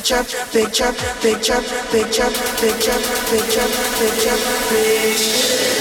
[0.00, 1.60] picture, picture, picture,
[1.92, 4.38] picture, picture, picture, picture,
[4.70, 5.80] picture.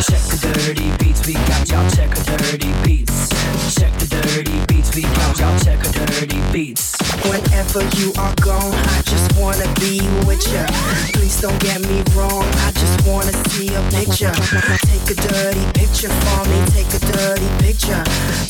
[0.00, 3.28] Check the dirty beats we got, y'all check the dirty beats.
[3.74, 6.96] Check the dirty beats we got, y'all check the dirty beats.
[7.28, 9.02] Whenever you are gone, I
[9.50, 10.64] wanna be with ya.
[11.12, 14.30] Please don't get me wrong, I just wanna see a picture.
[14.86, 18.02] Take a dirty picture for me, take a dirty picture.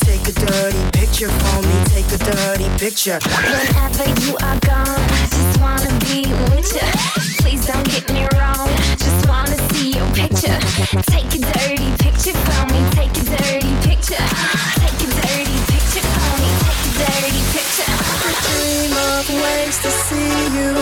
[0.05, 3.19] Take a dirty picture for me, take a dirty picture.
[3.25, 6.87] Whenever you are gone, I just wanna be with ya.
[7.41, 8.69] Please don't get me wrong,
[9.01, 10.59] just wanna see your picture.
[11.09, 14.80] Take a dirty picture for me, take a dirty picture.
[19.83, 20.73] To see you.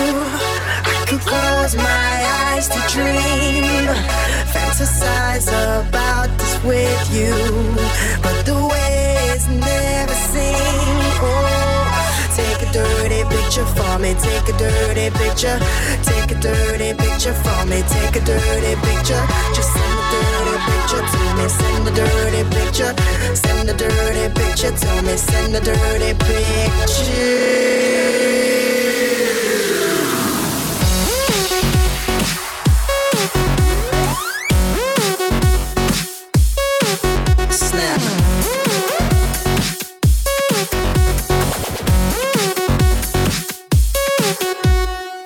[0.95, 2.13] I could close my
[2.51, 3.87] eyes to dream,
[4.51, 7.35] fantasize about this with you.
[8.23, 10.99] But the way is never seen.
[11.23, 11.87] Oh,
[12.35, 14.15] take a dirty picture for me.
[14.19, 15.59] Take a dirty picture.
[16.03, 17.83] Take a dirty picture for me.
[17.87, 19.23] Take a dirty picture.
[19.55, 21.47] Just send a dirty picture to me.
[21.49, 22.93] Send a dirty picture.
[23.59, 25.17] Send a dirty picture to me.
[25.17, 27.49] Send a dirty picture.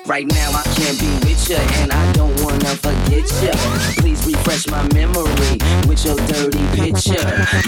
[0.07, 4.02] Right now I can't be with ya, and I don't wanna forget ya.
[4.45, 5.55] Refresh my memory
[5.87, 7.15] with your dirty picture.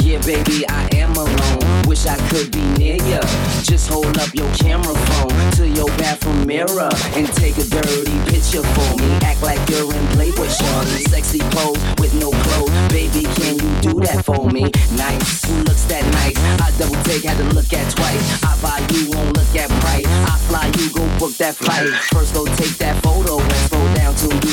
[0.02, 1.86] Yeah, baby, I am alone.
[1.86, 3.20] Wish I could be near ya.
[3.62, 8.64] Just hold up your camera phone to your bathroom mirror and take a dirty picture
[8.74, 9.06] for me.
[9.22, 11.06] Act like you're in Playboy Shorty.
[11.06, 12.74] Sexy pose with no clothes.
[12.90, 14.72] Baby, can you do that for me?
[14.98, 15.44] Nice.
[15.46, 16.36] Who looks that nice?
[16.58, 18.42] I double take, had to look at twice.
[18.42, 20.06] I buy you, won't look at price.
[20.26, 21.86] I fly you, go book that flight.
[22.10, 23.93] First go take that photo and scroll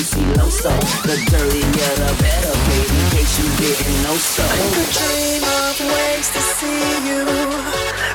[0.01, 0.73] down till you see Loso.
[1.03, 4.43] The dirtier the better, baby, in case you didn't know so.
[4.43, 7.23] I could dream of ways to see you.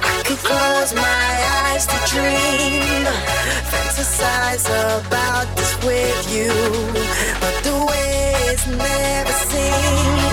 [0.02, 1.28] I could close my
[1.66, 3.04] eyes to dream,
[3.70, 6.52] fantasize about this with you.
[7.41, 9.72] But the way it's never seen.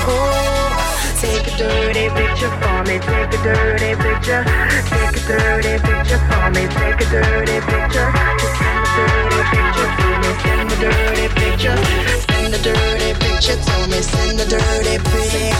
[0.05, 2.99] Oh, take a dirty picture for me.
[2.99, 4.43] Take a dirty picture.
[4.89, 6.67] Take a dirty picture for me.
[6.67, 8.09] Take a dirty picture.
[8.39, 10.02] Just send a dirty picture
[10.83, 11.77] dirty picture.
[12.27, 14.01] Send a dirty picture to me.
[14.01, 15.53] Send a dirty picture.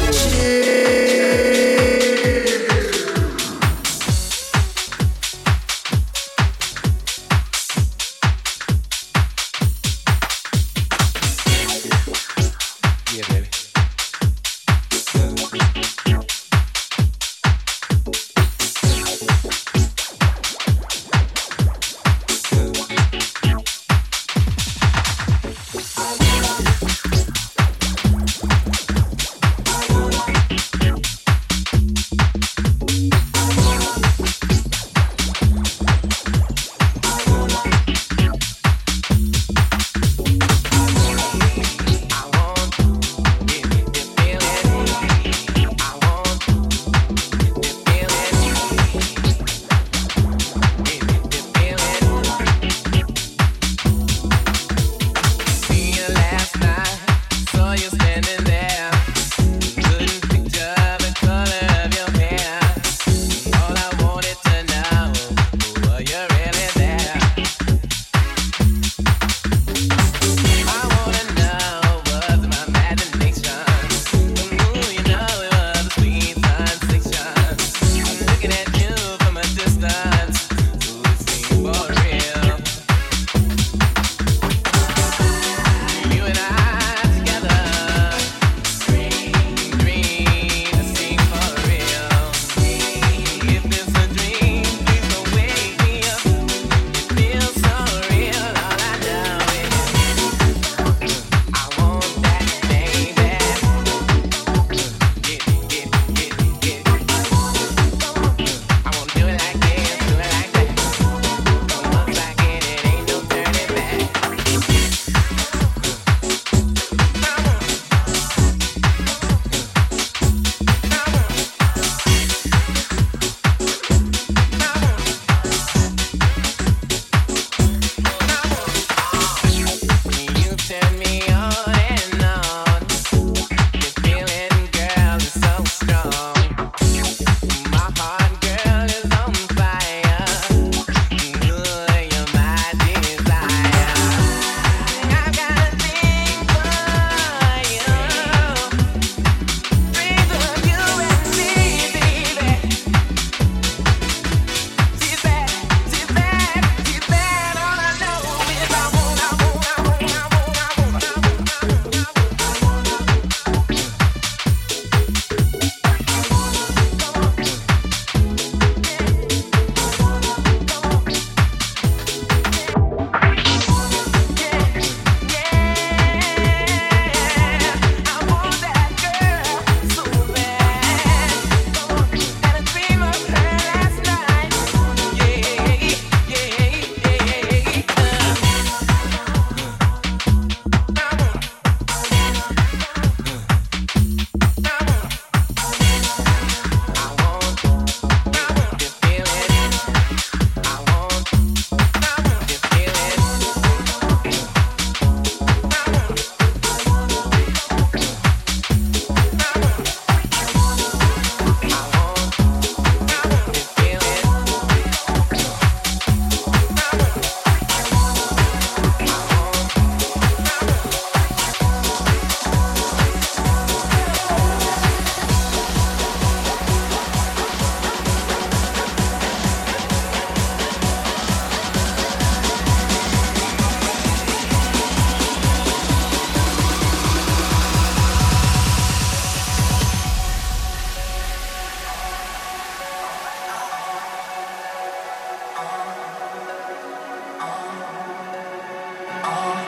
[249.26, 249.63] Oh.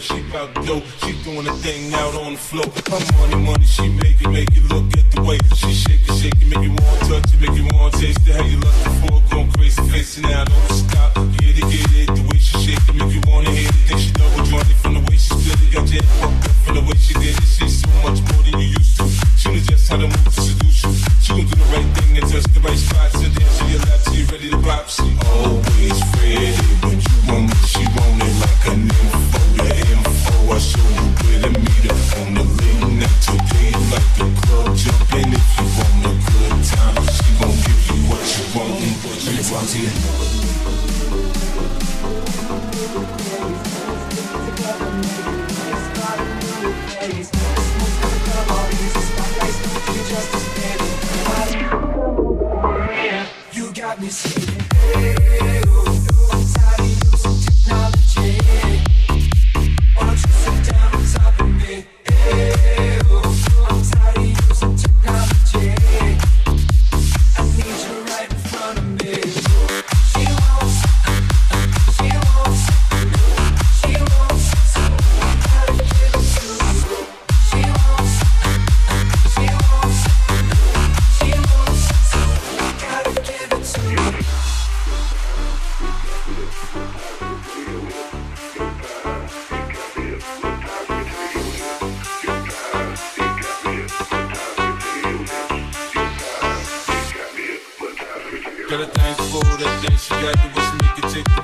[0.00, 0.82] she bout dope.
[1.04, 2.64] She doing a thing out on the floor.
[2.88, 6.16] Her money, money, she make it, make it look at the way she shake it,
[6.16, 8.34] shake it, make you want to touch it, make you want to taste it.
[8.34, 11.14] How you love before, going crazy, facing out, don't stop.
[11.36, 13.84] Get it, get it, the way she shake it, make you want to hit it.
[13.88, 16.74] Think she double money from the way she split it, got you fucked up from
[16.76, 17.44] the way she did it.
[17.44, 19.04] She's so much more than you used to.
[19.36, 20.53] She knows just how to move.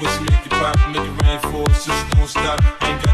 [0.01, 2.59] Make it pop, make it rain for us, just don't stop.
[2.83, 3.10] Ain't got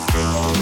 [0.00, 0.61] feel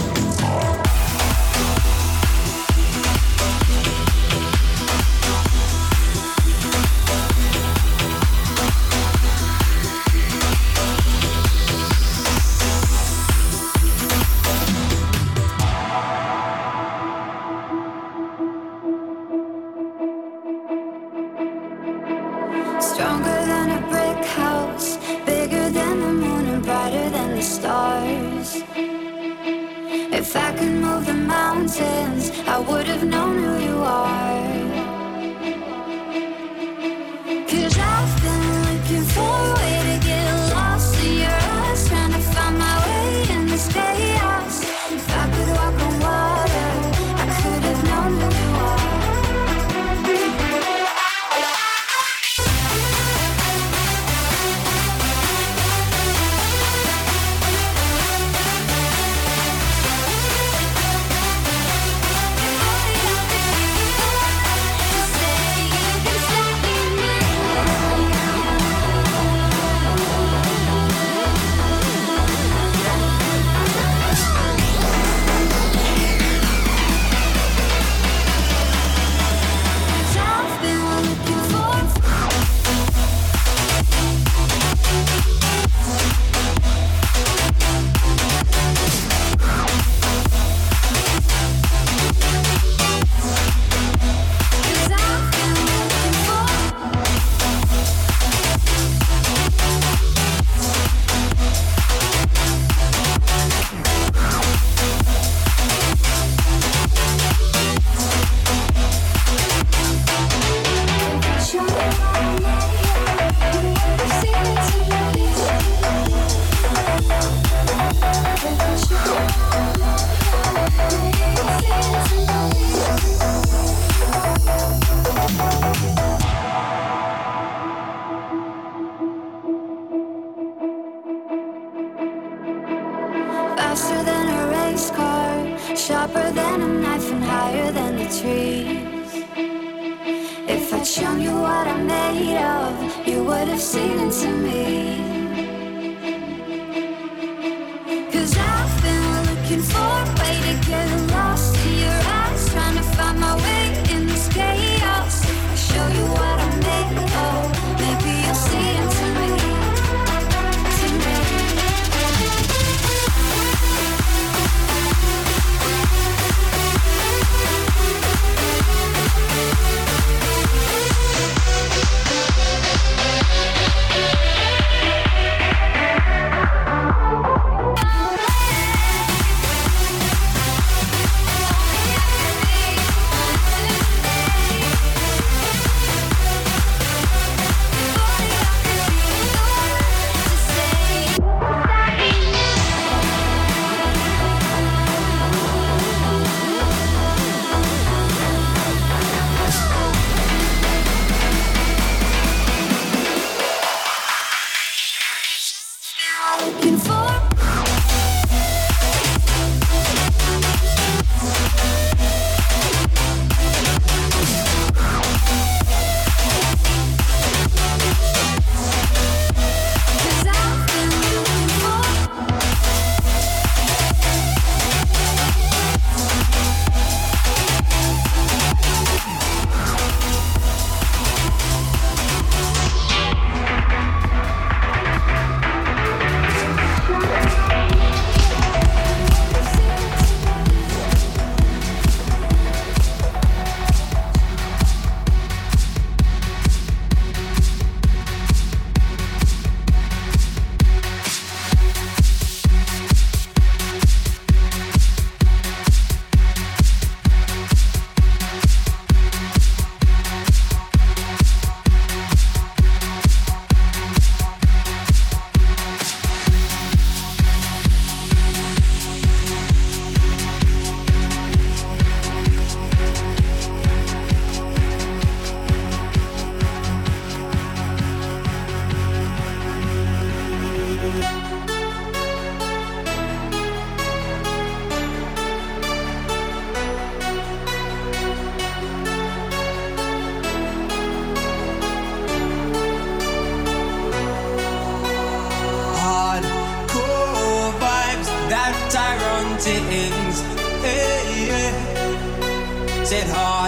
[303.09, 303.40] yeah.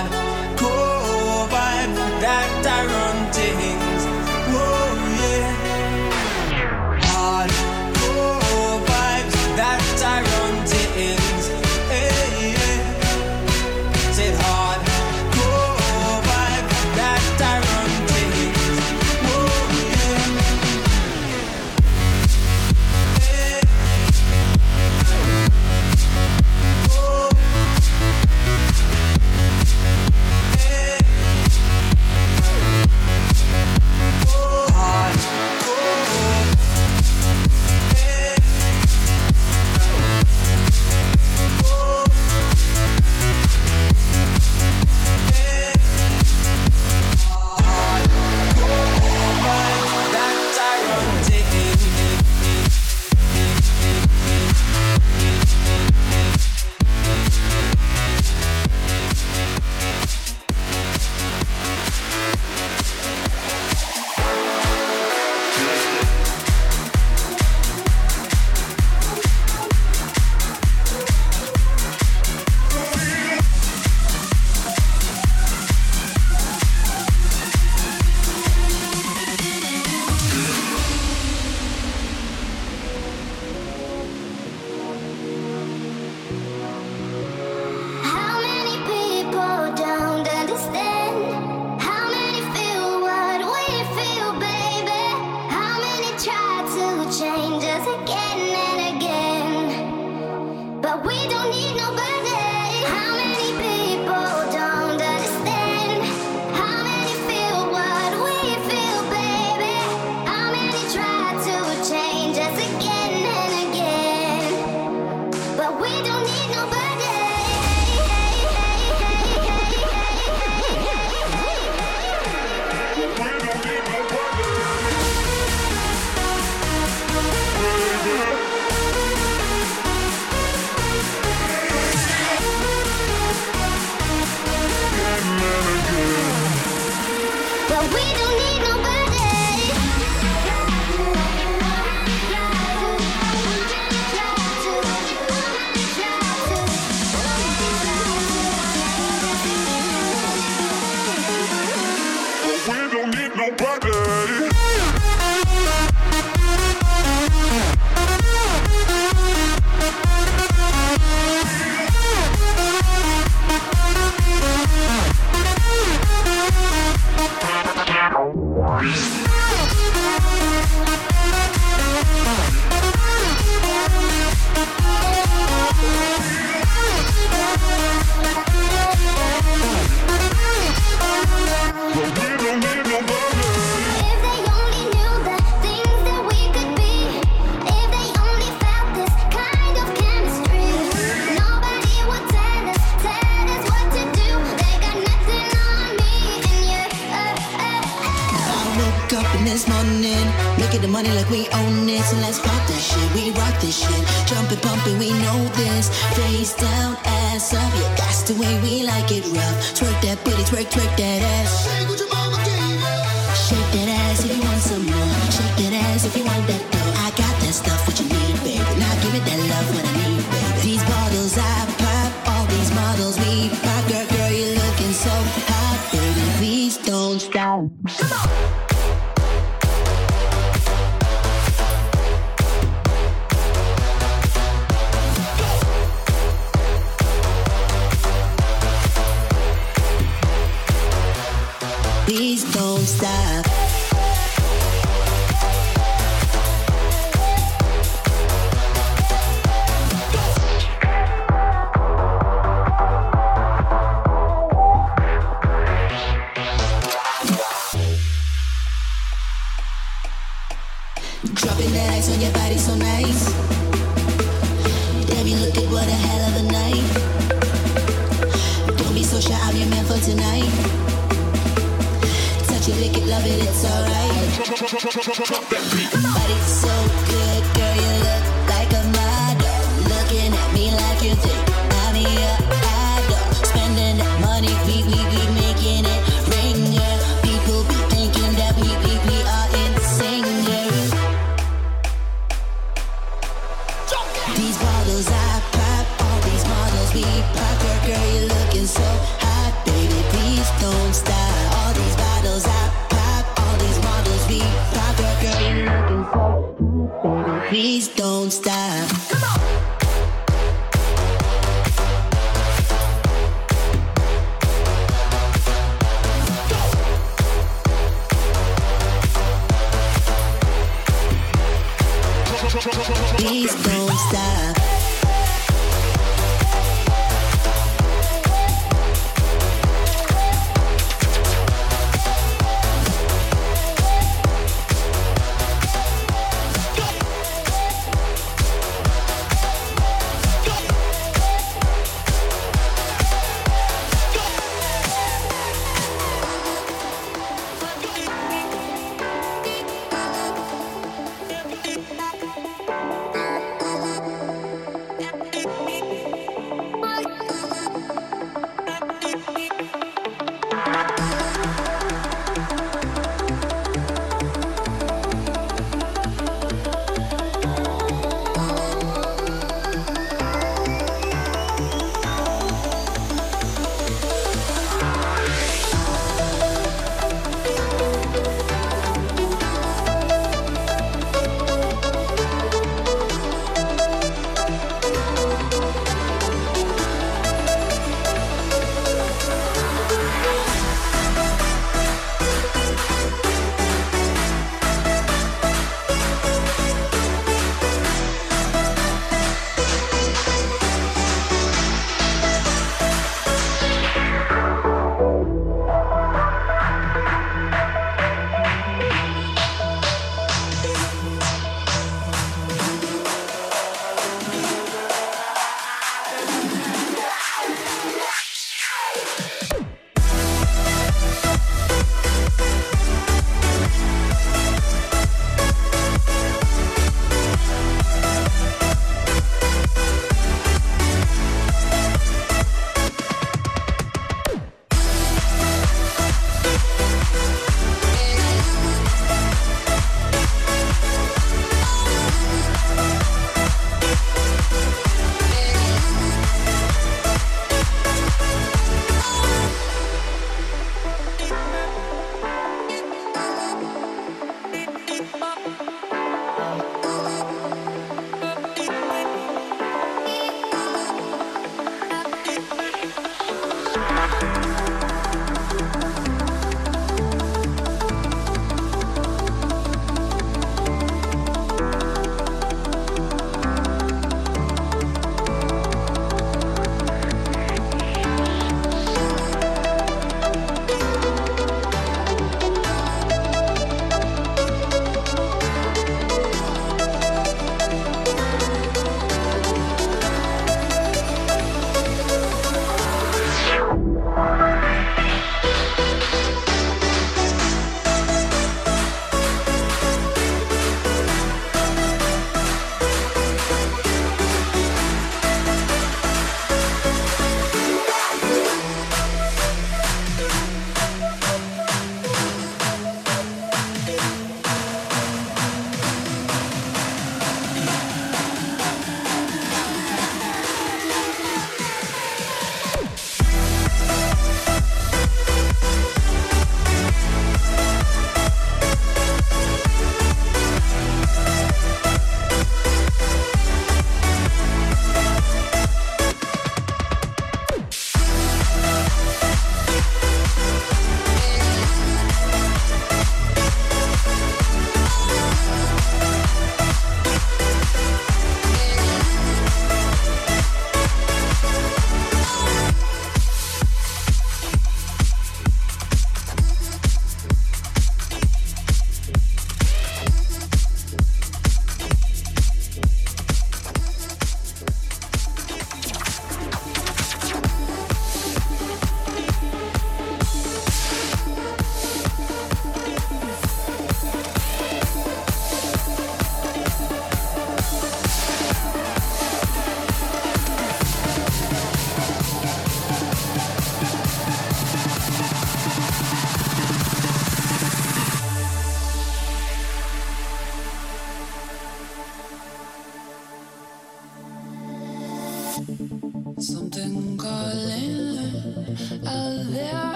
[200.93, 202.05] money like we own it.
[202.05, 203.09] So let's pop this shit.
[203.15, 204.05] We rock this shit.
[204.29, 205.89] Jumping, pumping, we know this.
[206.15, 207.73] Face down, ass up.
[207.75, 209.57] Yeah, that's the way we like it rough.
[209.75, 212.02] Twerk that booty, twerk, twerk that ass.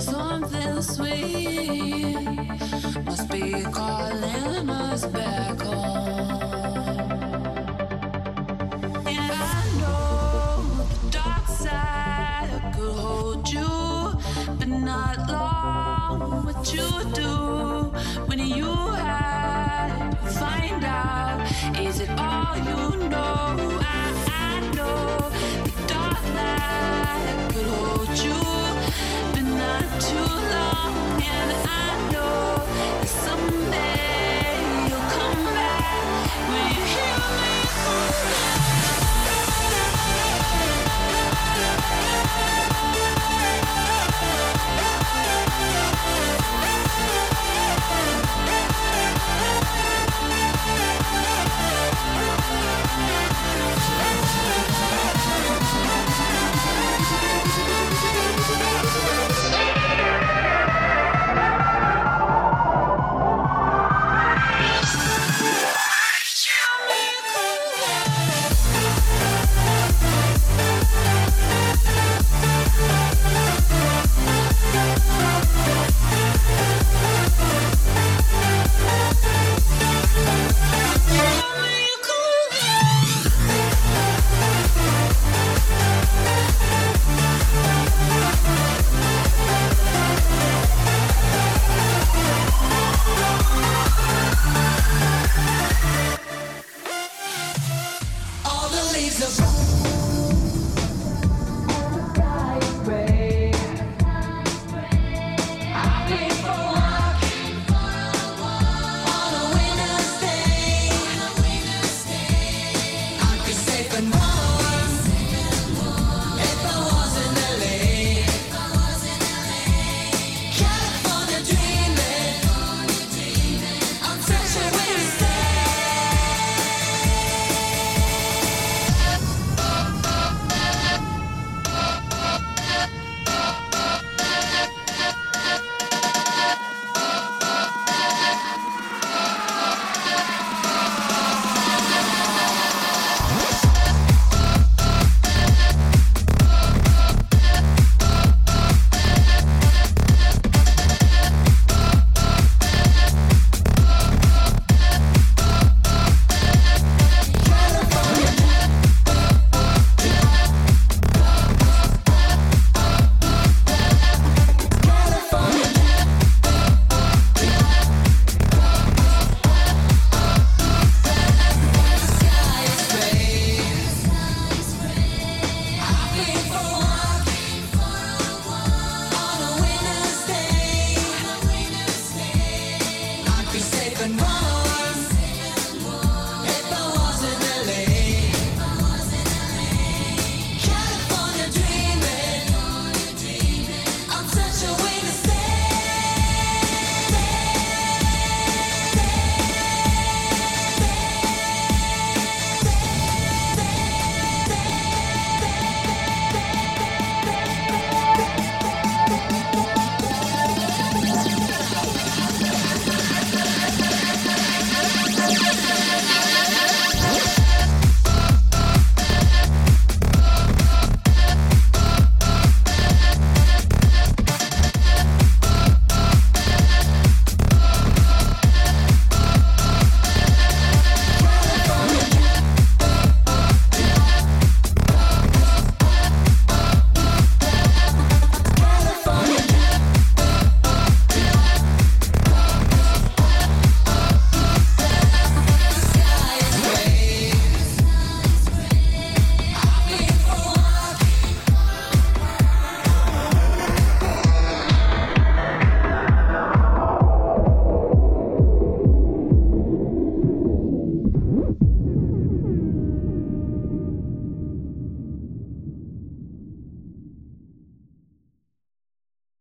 [0.00, 1.37] Something sweet.